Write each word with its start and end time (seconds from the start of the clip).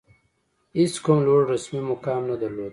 هېڅ 0.79 0.93
کوم 1.03 1.19
لوړ 1.27 1.41
رسمي 1.53 1.81
مقام 1.91 2.21
نه 2.29 2.35
درلود. 2.41 2.69